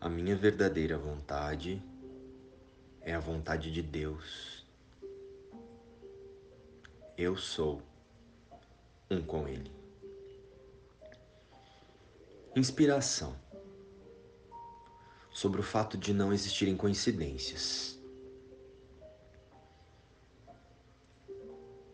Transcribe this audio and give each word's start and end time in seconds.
A 0.00 0.08
minha 0.08 0.36
verdadeira 0.36 0.96
vontade 0.96 1.82
é 3.00 3.12
a 3.12 3.18
vontade 3.18 3.72
de 3.72 3.82
Deus. 3.82 4.64
Eu 7.16 7.36
sou 7.36 7.82
um 9.10 9.20
com 9.20 9.48
Ele. 9.48 9.72
Inspiração 12.54 13.36
sobre 15.32 15.60
o 15.60 15.64
fato 15.64 15.98
de 15.98 16.14
não 16.14 16.32
existirem 16.32 16.76
coincidências. 16.76 17.98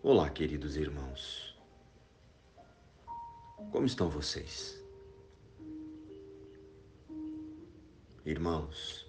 Olá, 0.03 0.29
queridos 0.29 0.77
irmãos. 0.77 1.59
Como 3.73 3.87
estão 3.87 4.11
vocês? 4.11 4.84
Irmãos, 8.27 9.05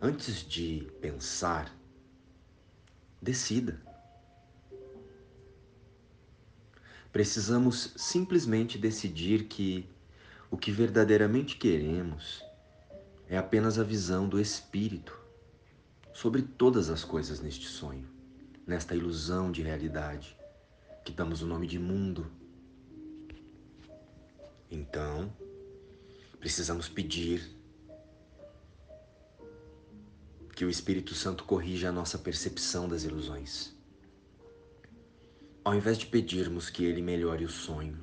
antes 0.00 0.46
de 0.48 0.88
pensar, 1.00 1.76
decida. 3.20 3.82
Precisamos 7.10 7.92
simplesmente 7.96 8.78
decidir 8.78 9.48
que 9.48 9.84
o 10.48 10.56
que 10.56 10.70
verdadeiramente 10.70 11.56
queremos 11.56 12.40
é 13.28 13.36
apenas 13.36 13.80
a 13.80 13.82
visão 13.82 14.28
do 14.28 14.40
Espírito 14.40 15.18
sobre 16.14 16.42
todas 16.42 16.88
as 16.88 17.02
coisas 17.02 17.40
neste 17.40 17.66
sonho, 17.66 18.08
nesta 18.64 18.94
ilusão 18.94 19.50
de 19.50 19.62
realidade 19.62 20.36
que 21.04 21.10
damos 21.10 21.42
o 21.42 21.46
nome 21.48 21.66
de 21.66 21.80
mundo. 21.80 22.30
Então, 24.70 25.32
precisamos 26.38 26.88
pedir 26.88 27.55
que 30.56 30.64
o 30.64 30.70
Espírito 30.70 31.14
Santo 31.14 31.44
corrija 31.44 31.90
a 31.90 31.92
nossa 31.92 32.18
percepção 32.18 32.88
das 32.88 33.04
ilusões. 33.04 33.76
Ao 35.62 35.74
invés 35.74 35.98
de 35.98 36.06
pedirmos 36.06 36.70
que 36.70 36.82
ele 36.82 37.02
melhore 37.02 37.44
o 37.44 37.48
sonho, 37.50 37.98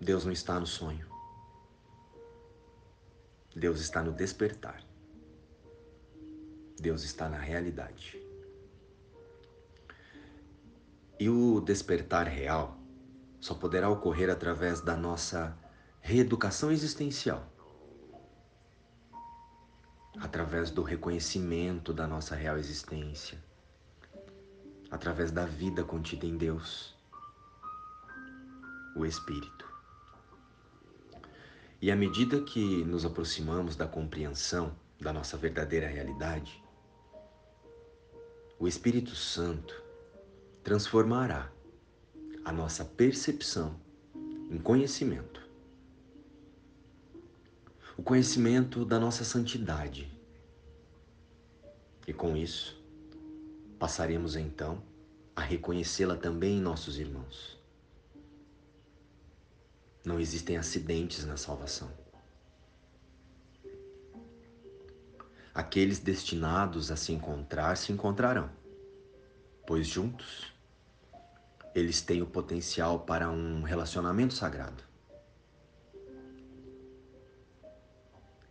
Deus 0.00 0.24
não 0.24 0.32
está 0.32 0.58
no 0.58 0.66
sonho. 0.66 1.06
Deus 3.54 3.80
está 3.80 4.02
no 4.02 4.10
despertar. 4.10 4.84
Deus 6.80 7.04
está 7.04 7.28
na 7.28 7.38
realidade. 7.38 8.20
E 11.20 11.28
o 11.28 11.60
despertar 11.60 12.26
real 12.26 12.76
só 13.40 13.54
poderá 13.54 13.88
ocorrer 13.88 14.28
através 14.28 14.80
da 14.80 14.96
nossa 14.96 15.56
reeducação 16.00 16.72
existencial 16.72 17.48
através 20.18 20.70
do 20.70 20.82
reconhecimento 20.82 21.92
da 21.92 22.06
nossa 22.06 22.34
real 22.34 22.58
existência, 22.58 23.38
através 24.90 25.30
da 25.30 25.46
vida 25.46 25.84
contida 25.84 26.26
em 26.26 26.36
Deus, 26.36 26.94
o 28.96 29.06
Espírito. 29.06 29.68
E 31.80 31.90
à 31.90 31.96
medida 31.96 32.42
que 32.42 32.84
nos 32.84 33.06
aproximamos 33.06 33.76
da 33.76 33.86
compreensão 33.86 34.76
da 35.00 35.12
nossa 35.12 35.36
verdadeira 35.36 35.86
realidade, 35.86 36.62
o 38.58 38.68
Espírito 38.68 39.14
Santo 39.14 39.82
transformará 40.62 41.50
a 42.44 42.52
nossa 42.52 42.84
percepção 42.84 43.80
em 44.50 44.58
conhecimento 44.58 45.39
o 47.96 48.02
conhecimento 48.02 48.84
da 48.84 48.98
nossa 48.98 49.24
santidade. 49.24 50.10
E 52.06 52.12
com 52.12 52.36
isso, 52.36 52.80
passaremos 53.78 54.36
então 54.36 54.82
a 55.34 55.40
reconhecê-la 55.40 56.16
também 56.16 56.58
em 56.58 56.60
nossos 56.60 56.98
irmãos. 56.98 57.58
Não 60.04 60.18
existem 60.18 60.56
acidentes 60.56 61.24
na 61.24 61.36
salvação. 61.36 61.90
Aqueles 65.54 65.98
destinados 65.98 66.90
a 66.90 66.96
se 66.96 67.12
encontrar 67.12 67.76
se 67.76 67.92
encontrarão, 67.92 68.50
pois 69.66 69.86
juntos 69.86 70.52
eles 71.74 72.00
têm 72.00 72.22
o 72.22 72.26
potencial 72.26 73.00
para 73.00 73.30
um 73.30 73.62
relacionamento 73.62 74.34
sagrado. 74.34 74.89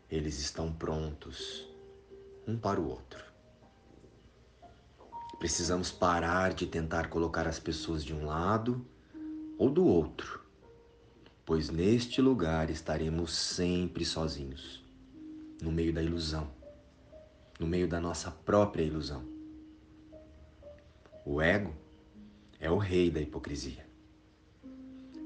Eles 0.09 0.39
estão 0.39 0.73
prontos 0.73 1.67
um 2.47 2.57
para 2.57 2.81
o 2.81 2.89
outro. 2.89 3.23
Precisamos 5.37 5.91
parar 5.91 6.53
de 6.53 6.65
tentar 6.65 7.09
colocar 7.09 7.47
as 7.47 7.59
pessoas 7.59 8.03
de 8.03 8.13
um 8.13 8.25
lado 8.25 8.85
ou 9.57 9.69
do 9.69 9.85
outro, 9.85 10.43
pois 11.45 11.69
neste 11.69 12.21
lugar 12.21 12.69
estaremos 12.69 13.33
sempre 13.33 14.03
sozinhos, 14.03 14.83
no 15.61 15.71
meio 15.71 15.93
da 15.93 16.01
ilusão, 16.01 16.49
no 17.59 17.67
meio 17.67 17.87
da 17.87 17.99
nossa 17.99 18.31
própria 18.31 18.83
ilusão. 18.83 19.23
O 21.23 21.41
ego 21.41 21.73
é 22.59 22.69
o 22.71 22.77
rei 22.77 23.11
da 23.11 23.21
hipocrisia. 23.21 23.87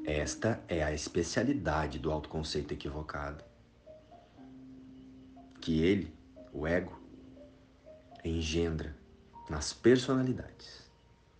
Esta 0.05 0.61
é 0.67 0.83
a 0.83 0.93
especialidade 0.93 1.97
do 1.97 2.11
autoconceito 2.11 2.73
equivocado 2.73 3.43
que 5.63 5.81
ele, 5.81 6.13
o 6.51 6.67
ego, 6.67 6.91
engendra 8.21 8.93
nas 9.49 9.71
personalidades 9.71 10.91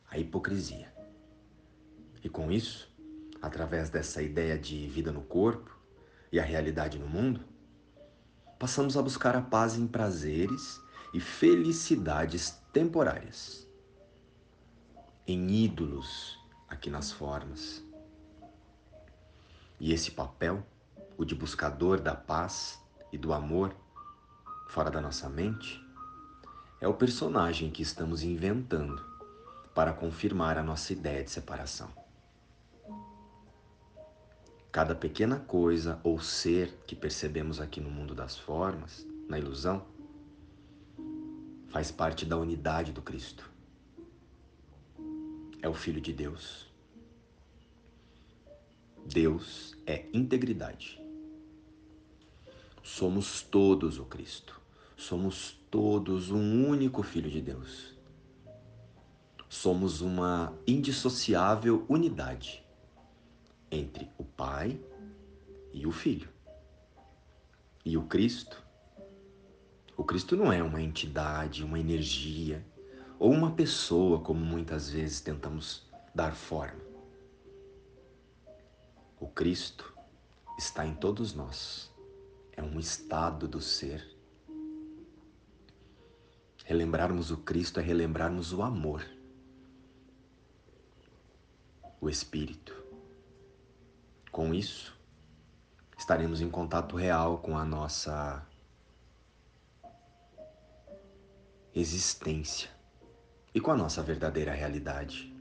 a 0.10 0.18
hipocrisia. 0.18 0.94
E 2.24 2.30
com 2.30 2.50
isso, 2.50 2.90
através 3.42 3.90
dessa 3.90 4.22
ideia 4.24 4.58
de 4.58 4.88
vida 4.88 5.12
no 5.12 5.24
corpo 5.24 5.78
e 6.32 6.40
a 6.40 6.44
realidade 6.44 6.98
no 6.98 7.06
mundo, 7.06 7.42
passamos 8.58 8.96
a 8.96 9.02
buscar 9.02 9.36
a 9.36 9.42
paz 9.42 9.78
em 9.78 9.86
prazeres 9.86 10.80
e 11.14 11.20
felicidades 11.20 12.52
temporárias, 12.72 13.68
em 15.28 15.52
ídolos 15.66 16.40
aqui 16.70 16.90
nas 16.90 17.12
formas. 17.12 17.84
E 19.82 19.92
esse 19.92 20.12
papel, 20.12 20.66
o 21.18 21.26
de 21.26 21.36
buscador 21.36 22.00
da 22.00 22.16
paz 22.16 22.82
e 23.12 23.18
do 23.18 23.34
amor, 23.34 23.83
fora 24.68 24.90
da 24.90 25.02
nossa 25.02 25.30
mente, 25.30 25.84
é 26.80 26.88
o 26.88 26.94
personagem 26.94 27.70
que 27.70 27.82
estamos 27.82 28.24
inventando 28.24 29.04
para 29.74 29.94
confirmar 29.94 30.58
a 30.58 30.64
nossa 30.64 30.94
ideia 30.94 31.24
de 31.24 31.32
separação. 31.32 31.90
Cada 34.72 34.96
pequena 34.96 35.40
coisa 35.40 36.00
ou 36.04 36.20
ser 36.20 36.74
que 36.88 36.96
percebemos 36.96 37.62
aqui 37.62 37.80
no 37.80 37.92
mundo 37.92 38.16
das 38.16 38.38
formas, 38.38 39.06
na 39.30 39.38
ilusão, 39.38 39.86
faz 41.70 41.92
parte 41.92 42.26
da 42.26 42.38
unidade 42.38 42.92
do 42.92 43.02
Cristo. 43.02 43.50
É 45.62 45.70
o 45.70 45.74
Filho 45.74 46.02
de 46.02 46.14
Deus. 46.14 46.72
Deus 49.06 49.76
é 49.86 50.06
integridade. 50.14 51.03
Somos 52.84 53.42
todos 53.42 53.98
o 53.98 54.04
Cristo. 54.04 54.60
Somos 54.98 55.58
todos 55.72 56.30
um 56.30 56.68
único 56.68 57.02
Filho 57.02 57.32
de 57.32 57.42
Deus. 57.42 57.98
Somos 59.48 60.02
uma 60.02 60.54
indissociável 60.68 61.86
unidade 61.88 62.62
entre 63.72 64.12
o 64.18 64.26
Pai 64.26 64.78
e 65.72 65.88
o 65.88 65.92
Filho. 65.94 66.28
E 67.86 67.98
o 67.98 68.04
Cristo? 68.04 68.62
O 69.96 70.04
Cristo 70.04 70.36
não 70.36 70.52
é 70.52 70.62
uma 70.62 70.82
entidade, 70.82 71.64
uma 71.64 71.80
energia 71.80 72.66
ou 73.18 73.32
uma 73.32 73.52
pessoa, 73.52 74.20
como 74.20 74.44
muitas 74.44 74.90
vezes 74.90 75.22
tentamos 75.22 75.84
dar 76.14 76.36
forma. 76.36 76.82
O 79.20 79.28
Cristo 79.28 79.94
está 80.58 80.86
em 80.86 80.94
todos 80.94 81.34
nós. 81.34 81.93
É 82.56 82.62
um 82.62 82.80
estado 82.80 83.48
do 83.48 83.60
ser 83.60 84.14
Relembrarmos 86.66 87.30
o 87.30 87.38
Cristo 87.38 87.82
é 87.82 87.84
relembrarmos 87.84 88.54
o 88.54 88.64
amor, 88.64 89.06
o 92.00 92.10
Espírito. 92.10 92.74
Com 94.32 94.54
isso, 94.54 94.98
estaremos 95.98 96.40
em 96.40 96.50
contato 96.50 96.96
real 96.96 97.40
com 97.40 97.58
a 97.58 97.66
nossa 97.66 98.48
existência 101.76 102.70
e 103.54 103.60
com 103.60 103.72
a 103.72 103.76
nossa 103.76 104.02
verdadeira 104.02 104.54
realidade. 104.54 105.36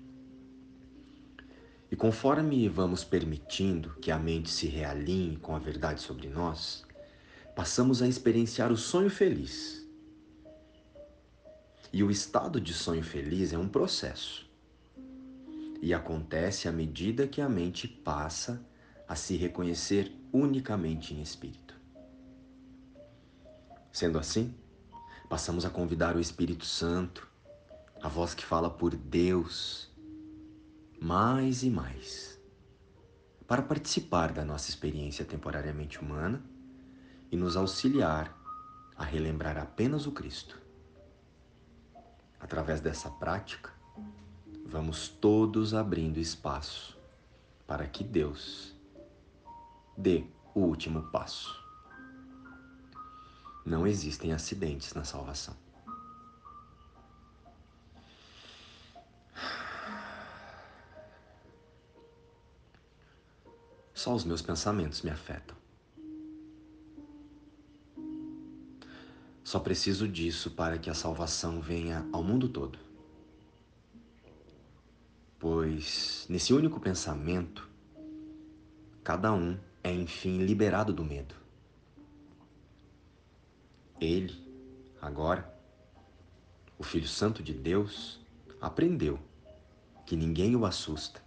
E 1.88 1.94
conforme 1.94 2.69
vamos 2.69 3.05
permitindo 3.05 3.91
que 4.00 4.11
a 4.11 4.19
mente 4.19 4.50
se 4.50 4.67
realinhe 4.67 5.37
com 5.37 5.55
a 5.55 5.61
verdade 5.61 6.00
sobre 6.00 6.29
nós, 6.29 6.85
passamos 7.54 8.00
a 8.02 8.08
experienciar 8.08 8.72
o 8.72 8.76
sonho 8.76 9.10
feliz. 9.10 9.87
E 11.93 12.02
o 12.02 12.10
estado 12.10 12.60
de 12.60 12.72
sonho 12.72 13.02
feliz 13.02 13.52
é 13.52 13.58
um 13.58 13.69
processo. 13.69 14.50
E 15.82 15.93
acontece 15.93 16.69
à 16.69 16.72
medida 16.72 17.26
que 17.26 17.40
a 17.40 17.49
mente 17.49 17.87
passa 17.87 18.64
a 19.06 19.14
se 19.14 19.37
reconhecer 19.37 20.10
unicamente 20.32 21.12
em 21.12 21.20
espírito. 21.20 21.75
Sendo 23.93 24.19
assim, 24.19 24.54
passamos 25.28 25.66
a 25.66 25.70
convidar 25.70 26.16
o 26.16 26.20
Espírito 26.20 26.64
Santo, 26.64 27.28
a 28.00 28.08
voz 28.08 28.32
que 28.32 28.44
fala 28.44 28.70
por 28.70 28.96
Deus, 28.96 29.90
mais 30.99 31.62
e 31.62 31.69
mais, 31.69 32.40
para 33.46 33.60
participar 33.60 34.32
da 34.32 34.46
nossa 34.46 34.70
experiência 34.70 35.26
temporariamente 35.26 36.00
humana 36.00 36.43
e 37.32 37.37
nos 37.37 37.56
auxiliar 37.56 38.31
a 38.94 39.02
relembrar 39.02 39.56
apenas 39.56 40.06
o 40.06 40.12
Cristo. 40.12 40.61
Através 42.38 42.82
dessa 42.82 43.11
prática, 43.11 43.70
vamos 44.67 45.08
todos 45.08 45.73
abrindo 45.73 46.19
espaço 46.19 46.96
para 47.67 47.87
que 47.87 48.05
Deus 48.05 48.76
dê 49.96 50.26
o 50.55 50.61
último 50.61 51.05
passo. 51.05 51.58
Não 53.64 53.87
existem 53.87 54.35
acidentes 54.35 54.93
na 54.93 55.05
salvação. 55.05 55.56
Só 63.94 64.14
os 64.14 64.25
meus 64.25 64.43
pensamentos 64.43 65.00
me 65.00 65.11
afetam. 65.11 65.62
Só 69.52 69.60
preciso 69.60 70.08
disso 70.08 70.50
para 70.52 70.78
que 70.78 70.88
a 70.88 70.94
salvação 70.94 71.60
venha 71.60 72.08
ao 72.10 72.25
mundo 72.25 72.49
todo. 72.49 72.78
Pois 75.38 76.25
nesse 76.26 76.54
único 76.54 76.81
pensamento, 76.81 77.69
cada 79.04 79.31
um 79.31 79.58
é 79.84 79.93
enfim 79.93 80.38
liberado 80.38 80.90
do 80.90 81.04
medo. 81.04 81.34
Ele, 84.00 84.43
agora, 85.02 85.54
o 86.78 86.82
Filho 86.82 87.06
Santo 87.06 87.43
de 87.43 87.52
Deus, 87.52 88.19
aprendeu 88.58 89.19
que 90.06 90.16
ninguém 90.16 90.56
o 90.56 90.64
assusta 90.64 91.22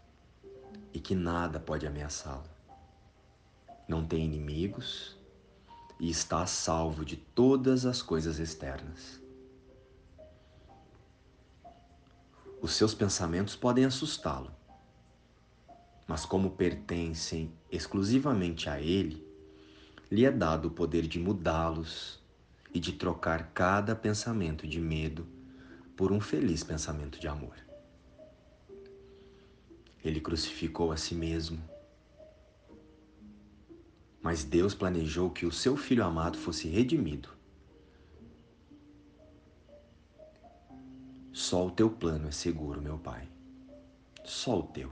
e 0.91 0.99
que 0.99 1.13
nada 1.13 1.59
pode 1.59 1.85
ameaçá-lo 1.85 2.49
não 3.87 4.03
tem 4.03 4.25
inimigos 4.25 5.15
e 5.99 6.09
está 6.09 6.41
a 6.41 6.45
salvo 6.45 7.05
de 7.05 7.15
todas 7.15 7.85
as 7.85 8.01
coisas 8.01 8.39
externas. 8.39 9.21
Os 12.61 12.73
seus 12.73 12.93
pensamentos 12.93 13.55
podem 13.55 13.85
assustá-lo, 13.85 14.51
mas 16.07 16.25
como 16.25 16.51
pertencem 16.51 17.53
exclusivamente 17.71 18.69
a 18.69 18.79
ele, 18.79 19.25
lhe 20.11 20.25
é 20.25 20.31
dado 20.31 20.67
o 20.67 20.71
poder 20.71 21.07
de 21.07 21.19
mudá-los 21.19 22.19
e 22.73 22.79
de 22.79 22.93
trocar 22.93 23.51
cada 23.53 23.95
pensamento 23.95 24.67
de 24.67 24.79
medo 24.79 25.25
por 25.95 26.11
um 26.11 26.19
feliz 26.19 26.63
pensamento 26.63 27.19
de 27.19 27.27
amor. 27.27 27.55
Ele 30.03 30.19
crucificou 30.19 30.91
a 30.91 30.97
si 30.97 31.15
mesmo 31.15 31.61
mas 34.25 34.43
Deus 34.43 34.73
planejou 34.73 35.29
que 35.29 35.45
o 35.45 35.51
seu 35.51 35.77
filho 35.77 36.03
amado 36.03 36.35
fosse 36.35 36.67
redimido. 36.67 37.29
Só 41.31 41.67
o 41.67 41.69
teu 41.69 41.91
plano 41.91 42.27
é 42.27 42.31
seguro, 42.31 42.81
meu 42.81 42.97
Pai. 42.97 43.29
Só 44.23 44.61
o 44.61 44.63
teu. 44.63 44.91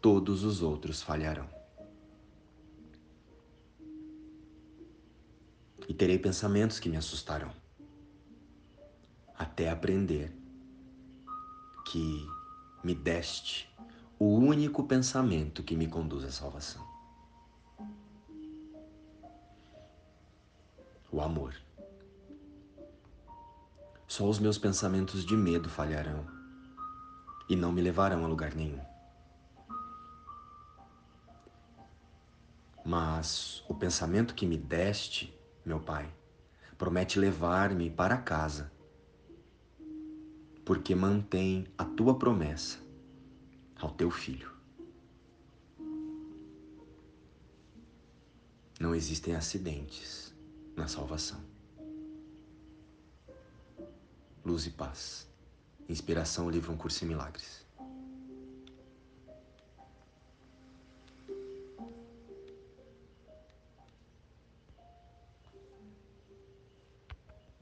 Todos 0.00 0.44
os 0.44 0.62
outros 0.62 1.02
falharão. 1.02 1.48
E 5.88 5.92
terei 5.92 6.20
pensamentos 6.20 6.78
que 6.78 6.88
me 6.88 6.96
assustarão, 6.96 7.50
até 9.36 9.70
aprender 9.70 10.32
que 11.84 12.28
me 12.84 12.94
deste 12.94 13.68
o 14.20 14.26
único 14.26 14.84
pensamento 14.84 15.64
que 15.64 15.74
me 15.74 15.88
conduz 15.88 16.22
à 16.22 16.30
salvação. 16.30 16.93
O 21.14 21.20
amor. 21.20 21.54
Só 24.08 24.28
os 24.28 24.40
meus 24.40 24.58
pensamentos 24.58 25.24
de 25.24 25.36
medo 25.36 25.70
falharão 25.70 26.26
e 27.48 27.54
não 27.54 27.70
me 27.70 27.80
levarão 27.80 28.24
a 28.24 28.26
lugar 28.26 28.52
nenhum. 28.52 28.80
Mas 32.84 33.62
o 33.68 33.74
pensamento 33.74 34.34
que 34.34 34.44
me 34.44 34.58
deste, 34.58 35.32
meu 35.64 35.78
Pai, 35.78 36.12
promete 36.76 37.18
levar-me 37.20 37.88
para 37.88 38.18
casa, 38.18 38.72
porque 40.64 40.96
mantém 40.96 41.68
a 41.78 41.84
tua 41.84 42.18
promessa 42.18 42.78
ao 43.80 43.90
teu 43.92 44.10
filho. 44.10 44.52
Não 48.80 48.94
existem 48.94 49.36
acidentes 49.36 50.23
na 50.76 50.88
salvação. 50.88 51.40
Luz 54.44 54.66
e 54.66 54.70
paz. 54.70 55.26
Inspiração, 55.88 56.50
livro 56.50 56.72
Um 56.72 56.76
Curso 56.76 57.04
em 57.04 57.08
Milagres. 57.08 57.63